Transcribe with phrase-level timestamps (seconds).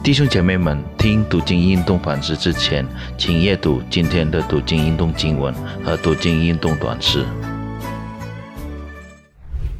[0.00, 2.86] 弟兄姐妹们，听读经运动反思之前，
[3.18, 5.52] 请阅读今天的读经运动经文
[5.84, 7.26] 和读经运动短诗。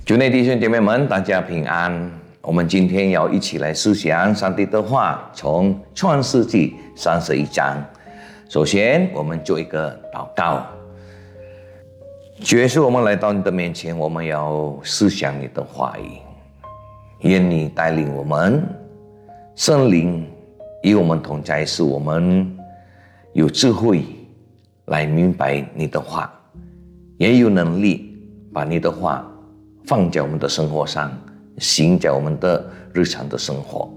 [0.04, 2.10] 主内弟兄姐妹们，大家平安。
[2.42, 7.82] 我们今天要一起来思想上帝的话，从创世纪三十一章。
[8.48, 10.66] 首先，我们做一个祷告。
[12.40, 16.18] 主耶稣，我们来到你的面前，我们要思想你的话语，
[17.20, 18.62] 愿你带领我们，
[19.58, 20.24] 圣灵
[20.84, 22.48] 与我们同在，使我们
[23.32, 24.04] 有智慧
[24.84, 26.32] 来明白你的话，
[27.16, 28.16] 也有能力
[28.52, 29.28] 把你的话
[29.84, 31.10] 放在我们的生活上，
[31.58, 33.92] 行在我们的日常的生活。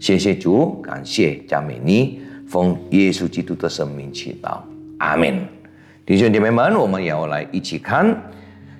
[0.00, 2.18] 谢谢主，感谢赞美你。
[2.48, 4.58] 奉耶稣基督的生命祈祷，
[4.98, 5.46] 阿门。
[6.04, 8.04] 弟兄姐妹们，我们也要来一起看《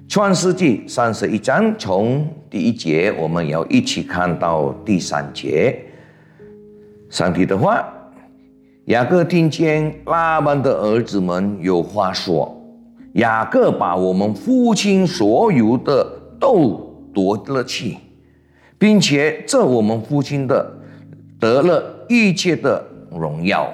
[0.08, 5.80] 创世纪》三十一章，从第一节，我们要一起看到第三节。
[7.14, 7.86] 上帝的话，
[8.86, 12.60] 雅各听见拉班的儿子们有话说：
[13.12, 16.04] 雅各把我们父亲所有的
[16.40, 16.70] 都
[17.14, 17.96] 夺了去，
[18.76, 20.68] 并且这我们父亲的
[21.38, 22.84] 得了一切的。
[23.12, 23.72] 荣耀。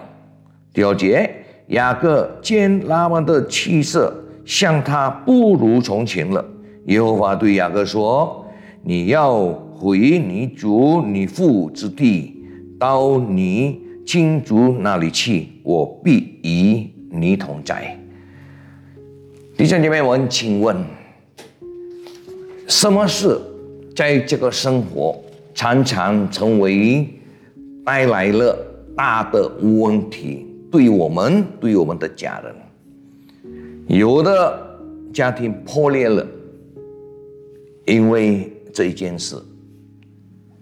[0.75, 1.35] 第二节，
[1.69, 6.45] 雅各见拉班的气色像他不如从前了。
[6.89, 8.45] 耶和华对雅各说
[8.85, 12.40] ：“你要回你主你父之地，
[12.81, 17.97] 到你亲族那里去，我必与你同在。”
[19.57, 20.77] 弟兄姐妹们，请问，
[22.67, 23.39] 什么事
[23.95, 25.23] 在这个生活
[25.55, 27.07] 常常成为
[27.85, 28.67] 带来了？
[28.97, 32.55] 大的问题，对我们，对我们的家人，
[33.87, 34.79] 有的
[35.13, 36.27] 家庭破裂了，
[37.87, 39.37] 因为这一件事，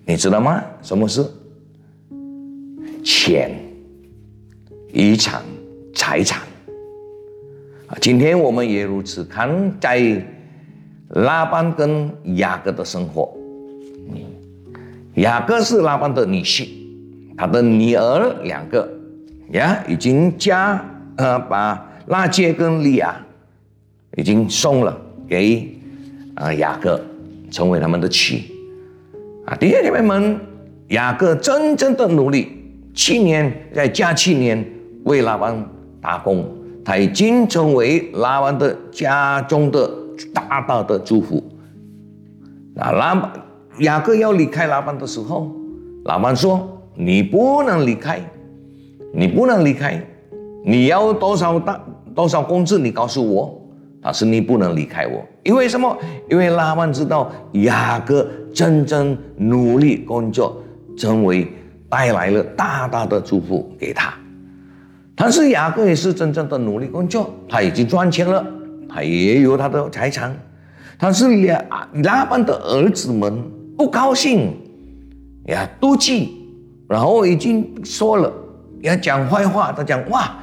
[0.05, 0.63] 你知道吗？
[0.83, 1.25] 什么事？
[3.11, 3.51] 钱、
[4.93, 5.43] 遗产、
[5.95, 6.43] 财产
[7.87, 7.97] 啊！
[8.03, 10.23] 今天我们也如此看，在
[11.09, 13.35] 拉班跟雅各的生活，
[15.15, 16.69] 雅各是拉班的女婿。
[17.35, 18.87] 他的女儿两个
[19.53, 20.85] 呀，已经嫁
[21.17, 23.17] 呃，把拉杰跟利亚
[24.19, 25.67] 已经送了给
[26.35, 27.01] 啊雅各，
[27.51, 28.53] 成为他们的妻
[29.47, 29.57] 啊。
[29.57, 30.39] 弟兄姐妹们，
[30.89, 32.58] 雅各真正的努力，
[32.99, 34.63] 去年在加七年
[35.05, 35.65] 为拉班
[36.01, 36.45] 打工，
[36.85, 39.89] 他已经成为拉班的家中的
[40.35, 41.41] 大大的祝福。
[42.75, 43.33] 那拉
[43.79, 45.49] 雅各要离开拉班的时候，
[46.07, 46.75] 拉班说。
[46.97, 48.21] 你不能离开，
[49.15, 50.05] 你不能离开，
[50.65, 51.81] 你要多少大
[52.13, 52.81] 多少工资？
[52.81, 53.63] 你告诉我。
[54.03, 55.97] 但是你不能离开我，因为什么？
[56.29, 60.61] 因为拉曼知道雅各真正努力工作，
[60.97, 61.47] 成为
[61.89, 64.13] 带来了大大的祝福给他。
[65.15, 68.45] 但是雅各也是真正的努力工作，他已经赚钱了，
[68.89, 70.37] 他也有他的财产。
[70.97, 71.65] 但是亚
[72.05, 73.43] 拉班的儿子们
[73.77, 74.57] 不高兴，
[75.47, 76.37] 呀，妒忌。
[76.89, 78.33] 然后已经说了，
[78.81, 79.71] 要讲坏话。
[79.73, 80.35] 他讲哇，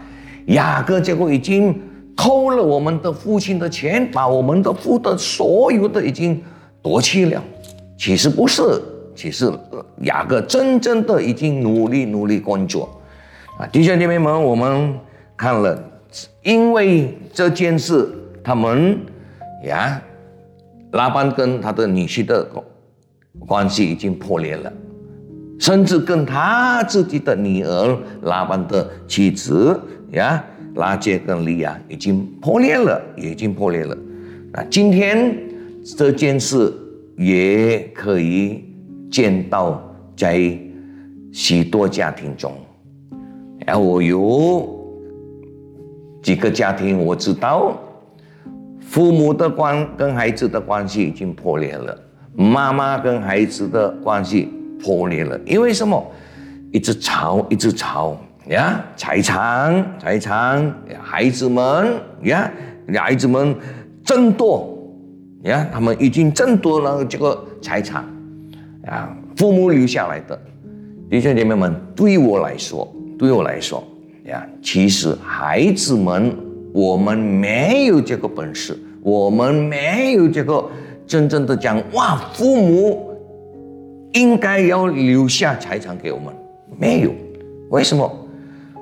[0.47, 1.75] 雅各结果已经
[2.15, 6.39] 偷了我们的父亲的钱，把我们的父的所有的已经
[6.83, 7.43] 夺去了。
[7.97, 8.61] 其实不是，
[9.15, 9.51] 其实
[10.01, 13.01] 雅各真正的已经努力努力工作
[13.57, 13.65] 啊！
[13.67, 14.93] 弟兄姐妹们，我们
[15.37, 15.81] 看了，
[16.43, 18.07] 因为这件事，
[18.43, 18.99] 他们
[19.63, 20.01] 呀，
[20.91, 22.45] 拉班跟他的女婿的
[23.47, 24.71] 关系已经破裂了。
[25.57, 29.79] 甚至跟他自己的女儿拉班的妻子
[30.11, 30.43] 呀，
[30.75, 33.97] 拉杰跟利亚已经破裂了，已经破裂了。
[34.51, 35.33] 那，今天
[35.97, 36.73] 这件事
[37.15, 38.65] 也可以
[39.11, 39.81] 见到
[40.15, 40.57] 在
[41.31, 42.51] 许多家庭中。
[43.65, 44.67] 然后我有
[46.21, 47.77] 几个家庭，我知道
[48.79, 51.97] 父母的关跟孩子的关系已经破裂了，
[52.33, 54.49] 妈妈跟孩子的关系。
[54.77, 56.05] 破裂了，因为什么？
[56.71, 58.15] 一直吵，一直吵
[58.49, 58.83] 呀！
[58.97, 60.71] 财产，财产，
[61.01, 61.93] 孩子们
[62.23, 62.51] 呀，
[62.93, 63.55] 孩子们
[64.03, 64.77] 争夺
[65.43, 68.05] 呀，他们已经争夺了这个财产
[68.85, 70.39] 啊，父母留下来的。
[71.09, 73.83] 弟兄姐妹们，对我来说，对我来说
[74.25, 76.35] 呀，其实孩子们，
[76.73, 80.63] 我们没有这个本事，我们没有这个
[81.05, 83.11] 真正的讲哇，父母。
[84.13, 86.33] 应该要留下财产给我们，
[86.79, 87.11] 没有？
[87.69, 88.09] 为什么？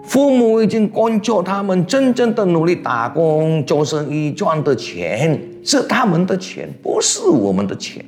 [0.03, 8.05] 父母已经工作，他们真正的努力打工做生意赚的钱是他们的钱，不是我们的钱。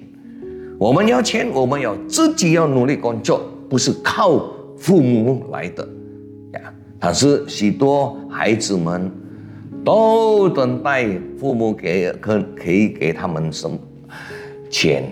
[0.77, 4.45] 我们要钱，我们要自己要努力工作，不是靠
[4.77, 5.87] 父母来的。
[6.53, 6.73] 呀。
[6.99, 9.11] 但是许多孩子们
[9.83, 11.07] 都等待
[11.37, 13.77] 父母给可可以给他们什么
[14.69, 15.03] 钱。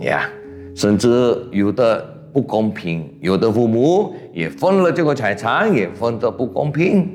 [0.00, 0.30] 呀，
[0.74, 2.02] 甚至有的
[2.32, 7.08] 不公平，有的父母也分了这个财产，也分得不公平。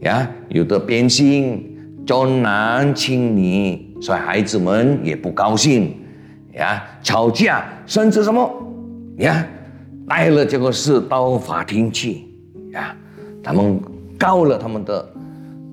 [0.00, 5.94] 呀，有的变心，重男轻女，所以孩子们也不高兴。
[6.56, 8.50] 呀，吵架，甚至什么
[9.18, 9.46] 呀，
[10.08, 12.22] 带了这个事到法庭去
[12.72, 12.94] 呀。
[13.42, 13.80] 他们
[14.18, 15.08] 告了他们的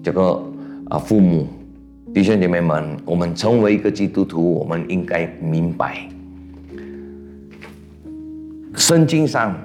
[0.03, 0.44] 这个
[0.89, 1.47] 啊父母，
[2.13, 6.07] 弟兄姐妹们，我们成为一个基督徒，我们应该明白，
[8.75, 9.56] 圣经上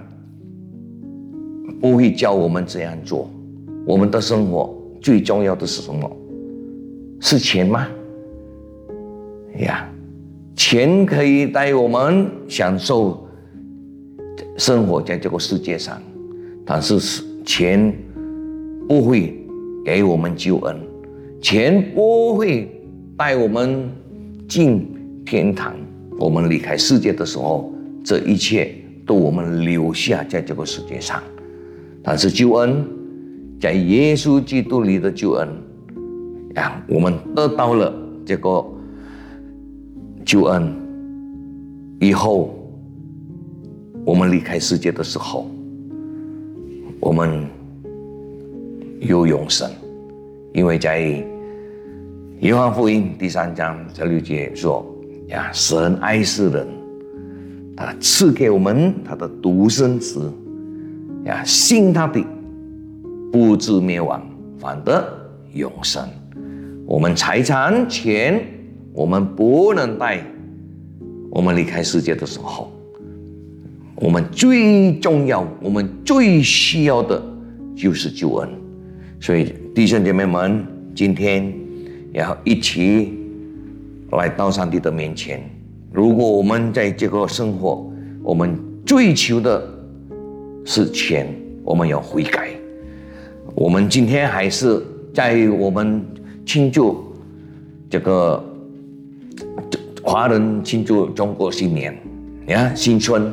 [1.80, 3.30] 不会教我们这样做。
[3.84, 6.16] 我们的生活最重要的是什么？
[7.20, 7.86] 是钱吗？
[9.58, 9.88] 呀，
[10.58, 13.26] 钱可以带我们享受
[14.58, 16.02] 生活在这个世界上，
[16.66, 17.24] 但是。
[17.48, 17.90] 钱
[18.86, 19.34] 不会
[19.82, 20.76] 给我们救恩，
[21.40, 22.70] 钱不会
[23.16, 23.90] 带我们
[24.46, 24.86] 进
[25.24, 25.74] 天堂。
[26.18, 27.72] 我们离开世界的时候，
[28.04, 28.74] 这一切
[29.06, 31.22] 都我们留下在这个世界上。
[32.02, 32.84] 但是救恩，
[33.58, 35.48] 在耶稣基督里的救恩，
[36.54, 37.90] 让，我们得到了
[38.26, 38.62] 这个
[40.28, 40.70] 救恩
[42.00, 42.54] 以后，
[44.04, 45.46] 我们离开世界的时候。
[47.00, 47.46] 我们
[49.00, 49.70] 有永生，
[50.52, 51.24] 因为在
[52.40, 54.84] 约翰福音第三章这六节说
[55.28, 56.68] ：“呀，神爱世人，
[57.74, 60.30] 他赐给我们他的独生子，
[61.24, 62.22] 呀，信他的
[63.32, 64.22] 不至灭亡，
[64.58, 65.02] 反得
[65.54, 66.06] 永生。
[66.84, 68.44] 我们财产钱，
[68.98, 70.20] 我们不能带。
[71.30, 72.72] 我们离开世界的时候。”
[73.94, 77.22] 我们最重要，我们最需要的
[77.76, 78.48] 就是救恩。
[79.20, 80.66] 所以弟兄姐妹们，
[80.96, 81.52] 今天
[82.12, 83.12] 要一起
[84.12, 85.48] 来到上帝的面前。
[85.92, 87.88] 如果我们在这个生活，
[88.22, 89.62] 我们追求的
[90.64, 92.50] 是钱，我们要悔改。
[93.54, 94.80] 我们今天还是
[95.14, 96.04] 在我们
[96.44, 97.04] 庆祝
[97.90, 98.44] 这个
[100.08, 101.94] 华人庆祝中国新年，
[102.46, 103.30] 你看新春。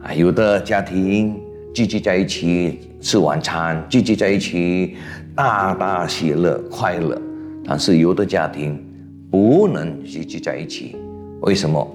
[0.00, 1.38] 啊，有的家庭
[1.74, 4.96] 聚集在一起吃晚餐，聚集在一起
[5.34, 7.20] 大大喜乐快乐，
[7.62, 8.82] 但是有的家庭
[9.30, 10.96] 不能聚集在一起，
[11.42, 11.86] 为什么？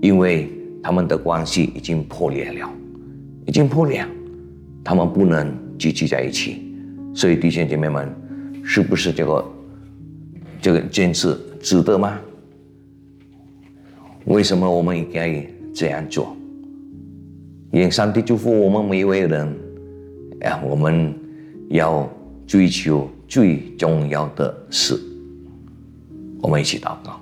[0.00, 0.48] 因为
[0.80, 2.70] 他们的关系已经破裂了，
[3.44, 4.06] 已经破裂，
[4.84, 6.62] 他们不能聚集在一起。
[7.12, 8.08] 所以弟兄姐妹们，
[8.62, 9.44] 是不是这个
[10.62, 12.16] 这个坚持值得吗？
[14.26, 16.36] 为什么我们应该这样做？
[17.72, 19.46] 愿上帝祝福我们每一位人，
[20.40, 21.14] 啊，我们
[21.68, 22.08] 要
[22.46, 24.98] 追求最重要的事。
[26.40, 27.20] 我们一起祷告，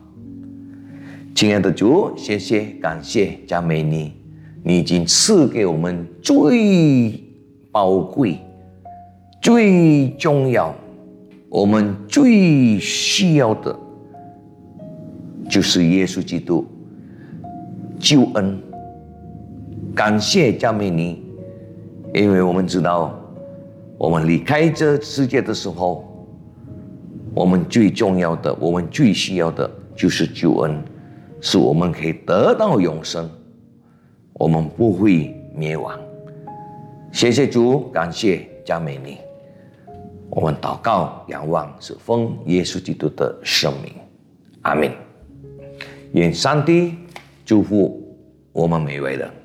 [1.34, 4.12] 亲爱的主，谢谢感谢加美尼，
[4.62, 7.20] 你已经赐给我们最
[7.70, 8.38] 宝贵、
[9.42, 10.74] 最重要、
[11.48, 13.78] 我们最需要的，
[15.50, 16.66] 就是耶稣基督
[18.04, 18.60] 救恩。
[19.94, 21.24] 感谢加美尼，
[22.12, 23.18] 因为我们知道，
[23.96, 26.04] 我们离开这世界的时候，
[27.34, 30.78] 我们最重要的，我们最需要的就是救恩，
[31.40, 33.26] 是我们可以得到永生，
[34.34, 35.98] 我们不会灭亡。
[37.10, 39.16] 谢谢主，感谢加美尼，
[40.28, 43.94] 我们祷告仰望是奉耶稣基督的圣名，
[44.60, 44.90] 阿门。
[46.12, 46.94] 愿上帝
[47.44, 48.00] 祝福
[48.54, 49.43] 我们美味的。